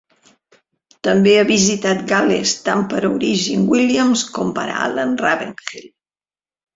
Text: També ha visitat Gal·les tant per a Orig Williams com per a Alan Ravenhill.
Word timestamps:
També 1.07 1.33
ha 1.41 1.49
visitat 1.49 1.99
Gal·les 2.11 2.53
tant 2.67 2.81
per 2.93 3.01
a 3.01 3.11
Orig 3.17 3.43
Williams 3.73 4.23
com 4.39 4.55
per 4.57 4.63
a 4.73 4.79
Alan 4.87 5.13
Ravenhill. 5.25 5.85